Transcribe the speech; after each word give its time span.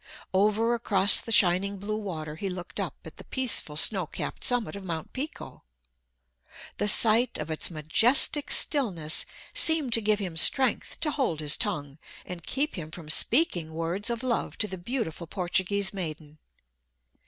Over 0.33 0.73
across 0.73 1.19
the 1.21 1.31
shining 1.31 1.77
blue 1.77 1.99
water 1.99 2.35
he 2.35 2.49
looked 2.49 2.79
up 2.79 2.95
at 3.05 3.17
the 3.17 3.23
peaceful 3.23 3.77
snow 3.77 4.07
capped 4.07 4.43
summit 4.43 4.75
of 4.75 4.83
Mt. 4.83 5.13
Pico. 5.13 5.61
The 6.77 6.87
sight 6.87 7.37
of 7.37 7.51
its 7.51 7.69
majestic 7.69 8.49
stillness 8.51 9.27
seemed 9.53 9.93
to 9.93 10.01
give 10.01 10.17
him 10.17 10.37
strength 10.37 10.99
to 11.01 11.11
hold 11.11 11.39
his 11.39 11.55
tongue 11.55 11.99
and 12.25 12.41
keep 12.43 12.73
him 12.73 12.89
from 12.89 13.11
speaking 13.11 13.75
words 13.75 14.09
of 14.09 14.23
love 14.23 14.57
to 14.57 14.67
the 14.67 14.79
beautiful 14.79 15.27
Portuguese 15.27 15.93
maiden. 15.93 16.39